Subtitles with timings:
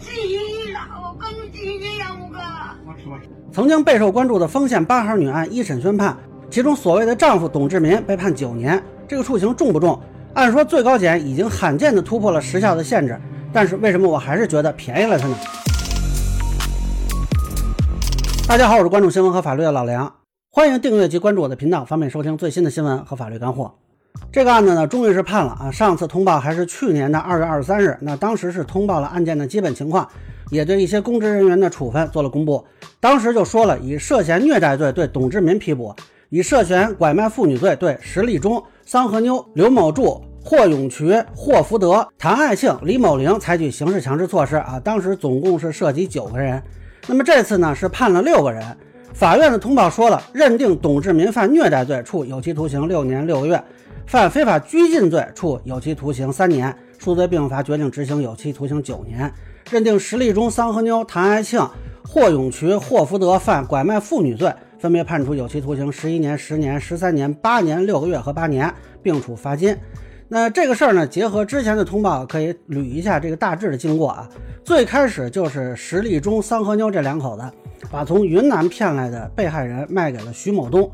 [0.00, 2.38] 急了，我更急呀，我哥。
[3.52, 6.16] 曾经备受关注的丰县八孩女案一审宣判，
[6.50, 10.00] 其中所谓的丈夫董志民被判九年，这个处刑重不重？
[10.34, 13.20] 按说最高检已经罕见的突破了时效的限制，
[13.52, 15.36] 但是为什么我还是觉得便宜了他呢？
[18.46, 20.12] 大家好，我是关注新闻和法律的老梁，
[20.50, 23.74] 欢迎订阅及关注我的频道，方便收听最新的新闻和法律干货。
[24.32, 25.70] 这个案子呢，终于是判了啊！
[25.70, 30.08] 上次通报还是去年的二月二十三日，那当时是通报了案件的基本情况，
[30.50, 32.64] 也对一些公职人员的处分做了公布。
[33.00, 35.92] 当时就说了，以涉嫌虐待罪对董志民批捕，
[36.28, 44.78] 以涉嫌拐卖妇女罪对石立忠、桑和妞、刘某柱、霍永渠、霍福德、谭爱庆、李某玲采取刑事强制措施啊。
[44.78, 46.62] 当时总共是涉及九个人。
[47.08, 48.62] 那么这次呢是判了六个人，
[49.12, 53.58] 法院的通报说了，认定董志民犯虐待罪，处有期徒刑六年六个月；
[54.06, 59.32] 犯非法拘禁罪，处有期徒刑三年，数罪并罚，决定执行有期徒刑九年。
[59.70, 61.64] 认定石立忠、桑和妞、谭爱庆、
[62.04, 69.76] 霍永渠、霍福德犯拐卖妇女罪，分别判处有期徒刑十一年、十年、十三年、八年六个月和八年，并处罚金。
[70.26, 74.28] 那这个事儿呢，结合之前的通报，可以捋一下这个大致的经过啊。
[74.64, 77.42] 最开始就是石立忠、桑和妞这两口子，
[77.90, 80.90] 把从云南骗来的被害人卖给了徐某东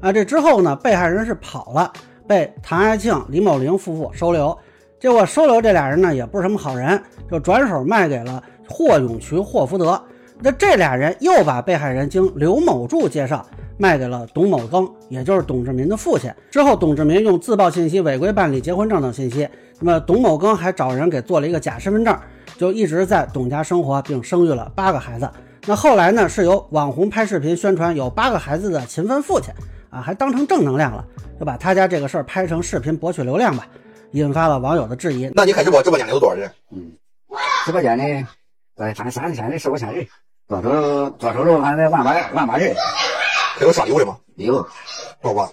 [0.00, 0.12] 啊。
[0.12, 1.92] 这之后呢，被害人是跑了，
[2.30, 4.56] 被谭爱庆、李某玲夫妇收留。
[5.00, 10.00] 结果收留这俩人呢，也不是什么好人，就转手卖给了霍永渠、霍福德。
[10.38, 13.44] 那这俩人又把被害人经刘某柱介绍。
[13.76, 16.30] 卖给了董某庚，也就是董志民的父亲。
[16.50, 19.48] 之后，董志民用自曝信息违规办理结婚证等信息。
[19.80, 22.14] 那么，董某庚还找人给做了一个假身份证，
[22.58, 25.28] 就一直在董家生活，并生育了八个孩子。
[25.66, 29.52] 那后来呢，是由网红拍视频宣传有八个孩子的勤奋父亲
[29.90, 31.04] 啊，还当成正能量了，
[31.38, 33.66] 就把他家这个事儿拍成视频博取流量吧，
[34.12, 35.30] 引发了网友的质疑。
[35.34, 36.50] 那你开直播直播间里有多少人？
[36.70, 36.92] 嗯，
[37.66, 38.24] 直播间里
[38.76, 40.06] 对，反正三四千人、四五千人，
[40.48, 42.74] 多收多收入，反正万把万把人。
[43.56, 44.16] 还有刷礼物的吗？
[44.36, 44.66] 有，
[45.20, 45.50] 多吧？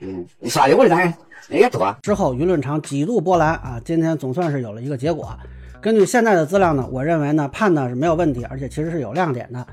[0.00, 1.12] 嗯，你刷礼物的咱
[1.48, 1.96] 也多。
[2.02, 5.34] 之后舆论场几度波澜啊，今天总算是有了一个结果。
[5.80, 9.66] 根据现在的资料呢，我认为呢判的是没有问题，而且其实是有亮点的。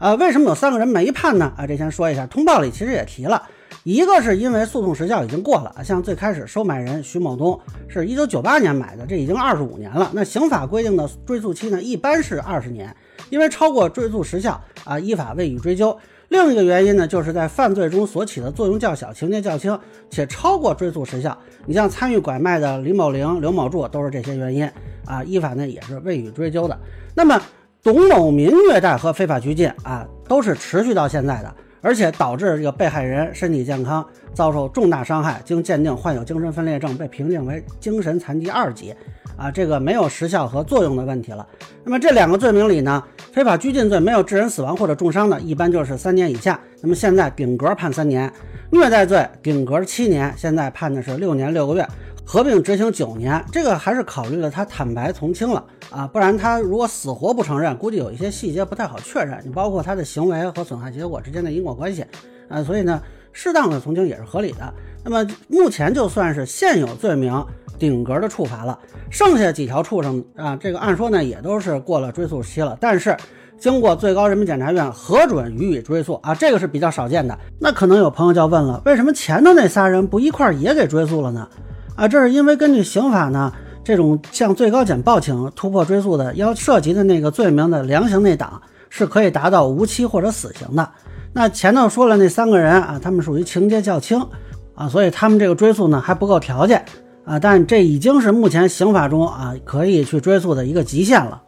[0.00, 1.52] 啊，为什么有三个人没判呢？
[1.58, 3.42] 啊，这先说一下，通报里其实也提了，
[3.84, 10.10] 一个是因为诉讼时效已经过了，像最开始收买人徐某东是一九九八年买的，这已经二十五年了。
[10.14, 12.96] 那刑法规定的追诉期呢，一般是二十年，
[13.28, 15.94] 因为超过追诉时效啊，依法未予追究。
[16.30, 19.78] 另一个原因呢，就是在犯罪中所起的作用较小，情节较轻，
[20.08, 21.36] 且超过追诉时效。
[21.66, 24.64] 你像参与拐卖的李某玲、刘某柱，都是这些原因
[25.04, 26.78] 啊，依法呢也是未予追究的。
[27.14, 27.38] 那么
[27.82, 38.94] 董某民虐待和非法拘禁啊，都是持续到现在的，而且导致这个被害人身体健康遭受重大伤害，经鉴定患有精神分裂症，被评定为精神残疾二级。
[39.36, 41.46] 啊，这个没有时效和作用的问题了。
[41.82, 43.02] 那么这两个罪名里呢，
[43.32, 46.60] 非法拘禁罪没有致人死亡或者重伤的，一般就是三年以下。
[46.82, 48.30] 那么现在顶格判三年，
[48.70, 51.88] 虐待罪顶格七年，现在判的是六年六个月，
[52.30, 53.44] 合并执行九年。
[53.50, 59.36] 这个还是考虑了他坦白从轻了啊，不然他如果死活不承认，估计有一些细节不太好确认。
[59.44, 62.06] 你包括他的行为和损害结果之间的因果关系
[62.48, 63.02] 啊，所以呢，
[63.32, 64.72] 适当的从轻也是合理的。
[65.02, 67.44] 那么目前就算是现有罪名。
[67.80, 68.78] 顶格的处罚了，
[69.10, 73.16] 剩下几条畜生啊，这个按说呢也都是过了追诉期了，但是
[73.58, 77.38] 经过最高人民检察院核准予以追诉啊，这个是比较少见的。
[77.58, 81.48] 那可能有朋友就要问了，为什么前头那仨人不一块儿也给追诉了呢？
[81.96, 83.52] 啊，这是因为根据刑法呢，
[83.84, 90.88] 这种向最高检报请突破追诉的，要涉及的那个罪名的量刑内档是可以达到无期或者死刑的。
[91.32, 94.26] 那前头说了那三个人啊，他们属于情节较轻
[94.74, 96.84] 啊，所以他们这个追诉呢还不够条件。
[97.22, 101.40] 啊，但这已经是目前刑法中啊可以去追诉的一个极限了，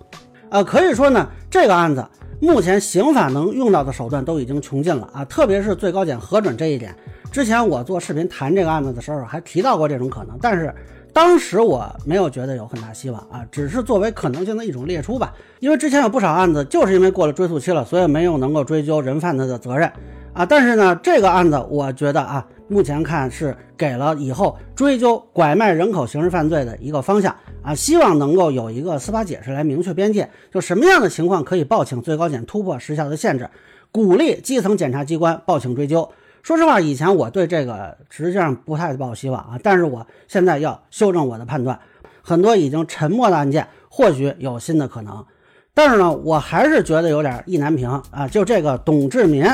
[0.51, 2.07] 啊，可以说呢，这个案子
[2.41, 6.95] 目前刑法能用到的手段都已经穷尽了啊，特别是最高检核准这一点。
[7.33, 10.73] 之前我做视频谈这个案子的时候，还提到过这种可能，但是
[11.15, 15.35] 当时我没有觉得有很大希望啊，只是作为可能性的一种列出吧。
[15.59, 19.91] 因为之前有不少案子就是因为过了追诉期了，所以没有能够追究人贩子的责任
[20.35, 20.45] 啊。
[20.45, 22.47] 但是呢，这个案子我觉得啊。
[22.69, 33.47] 目前看是给了以后追究拐卖人口刑事犯罪的一个方向啊，希望能够有一个司法解释来明确边界，就什么样的情况可以报请最高检突破时效的限制，
[33.91, 36.09] 鼓励基层检察机关报请追究。
[36.43, 41.79] 说实话，以前我对这个实际上不太抱希望啊，但是我现在要修正我的判断，
[42.21, 45.25] 很多已经沉默的案件或许有新的可能，
[45.73, 49.45] 但是呢，我还是觉得有点意难平啊，就这个董志民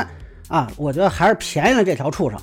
[0.47, 2.39] 啊，我觉得还是便宜了这条畜生。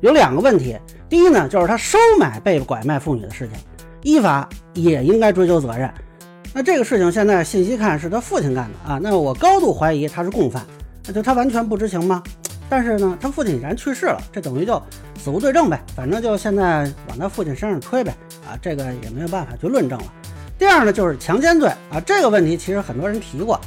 [0.00, 0.76] 有两个问题，
[1.08, 3.56] 第一呢，就是他收买被拐卖妇女的事情，
[4.02, 5.88] 依法也应该追究责任。
[6.52, 10.66] 那这个事情现在信息看是他父亲干的啊，那我高度怀疑他是共犯，
[11.06, 12.20] 那就他完全不知情吗？
[12.68, 14.82] 但是呢，他父亲已然去世了，这等于就
[15.18, 18.14] 死无对证呗，反正就现在往他父亲身上推呗，
[18.46, 20.06] 啊，这个也没有办法去论证了。
[20.58, 23.60] 第二呢，就是强奸罪啊，这个问题其实很多人提过，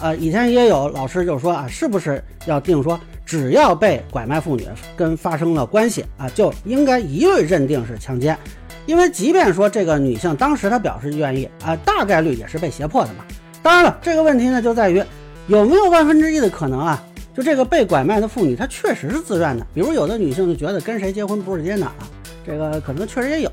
[0.00, 4.66] 呃，以前也有老师就说啊，是不是要定说，只要被拐卖妇女
[4.96, 8.36] 跟发生了关系啊，就应该一律认定是强奸，
[8.86, 13.24] 因为即便说这个女性当时她表示愿意啊，大概率也是被胁迫的嘛。
[13.62, 15.02] 当然了，这个问题呢就在于
[15.46, 17.02] 有没有万分之一的可能啊，
[17.34, 22.06] 就这个被拐卖的妇女她确实是自愿的，比如有的女性就觉得跟谁结婚不是结哪啊，
[22.46, 23.50] 这个可能确实也有。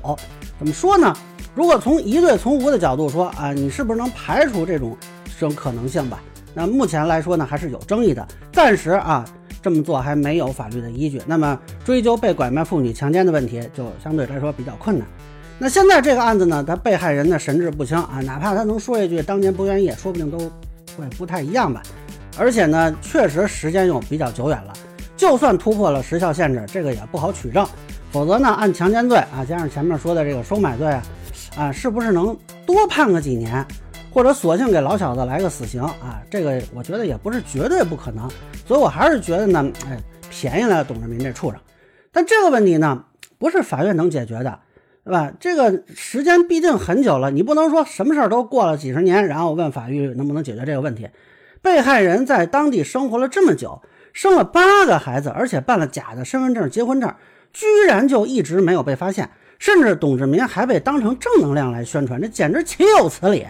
[0.58, 1.16] 怎么说呢？
[1.54, 4.96] 如果从疑对从无的角度说啊，你是不是能排除这种
[5.38, 6.20] 这种可能性吧？
[6.54, 8.26] 那目前来说呢，还是有争议的。
[8.52, 9.24] 暂时啊，
[9.62, 11.20] 这么做还没有法律的依据。
[11.26, 15.06] 那么追究被拐卖妇女强奸的问题，就相对来说比较困难。
[15.58, 21.82] 那现在这个案子呢，他被害人呢神志不清啊，哪怕他能说一句当年不愿意，说不定都会不太一样吧。
[22.40, 24.72] 而且呢，确实时间又比较久远了，
[25.14, 27.66] 就算突破了时效限制，这个也不好取证。
[28.10, 31.02] 否则呢，按强奸罪啊，加上前面说的这个收买罪啊。
[31.56, 33.66] 啊，是不是能多判个几年，
[34.10, 36.22] 或者索性给老小子来个死刑啊？
[36.30, 38.26] 这个我觉得也不是绝对不可能，
[38.64, 39.98] 所以我还是觉得呢，哎，
[40.30, 41.60] 便宜了董志民这畜生。
[42.12, 43.04] 但这个问题呢，
[43.36, 44.60] 不是法院能解决的，
[45.04, 45.32] 对吧？
[45.40, 51.08] 这个时间毕竟很久了，你不能说什么事儿都过了几十年，然后问法律能不能解决这个问题。
[51.62, 57.14] 被害人在当地生活了这么久，生了八个孩子，而且办了假的身份证、结婚证，
[57.52, 59.30] 居然就一直没有被发现。
[59.58, 63.46] 甚至董志民还被当成正能量来宣传，这简直岂有此理！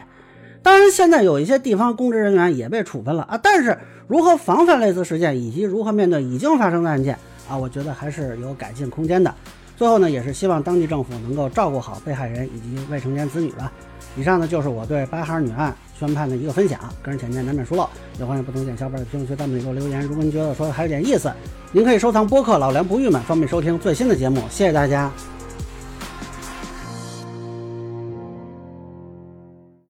[0.60, 3.78] 当然，现在有一些地方公职人员也被处分了啊，但是
[4.08, 7.16] 如何防范类似事件，以及如何面对已经发生的案件
[7.48, 9.32] 啊，我觉得还是有改进空间的。
[9.76, 13.72] 最后呢，也是希望当地政府能够照顾好被害人以及未成年子女吧。
[14.16, 20.02] 以上呢就是我对八孩女案宣判的一个分享，个人浅见难免疏漏，也欢迎不同意见小伙伴在评论区弹幕里给我留言。
[20.02, 21.32] 如果您觉得说的还有点意思，
[21.72, 24.40] 您可以收藏播客《老梁不郁闷》，方便收听最新的节目。
[24.50, 25.10] 谢谢大家。